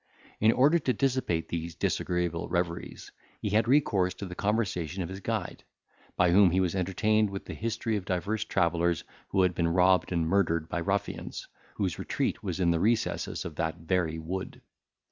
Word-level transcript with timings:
In 0.39 0.51
order 0.51 0.79
to 0.79 0.93
dissipate 0.93 1.49
these 1.49 1.75
disagreeable 1.75 2.49
reveries, 2.49 3.11
he 3.39 3.51
had 3.51 3.67
recourse 3.67 4.15
to 4.15 4.25
the 4.25 4.33
conversation 4.33 5.03
of 5.03 5.09
his 5.09 5.19
guide, 5.19 5.63
by 6.15 6.31
whom 6.31 6.49
he 6.49 6.59
was 6.59 6.73
entertained 6.73 7.29
with 7.29 7.45
the 7.45 7.53
history 7.53 7.95
of 7.97 8.05
divers 8.05 8.43
travellers 8.43 9.03
who 9.29 9.43
had 9.43 9.53
been 9.53 9.67
robbed 9.67 10.11
and 10.11 10.25
murdered 10.27 10.67
by 10.67 10.79
ruffians, 10.79 11.47
whose 11.75 11.99
retreat 11.99 12.41
was 12.41 12.59
in 12.59 12.71
the 12.71 12.79
recesses 12.79 13.45
of 13.45 13.57
that 13.57 13.77
very 13.81 14.17
wood. 14.17 14.63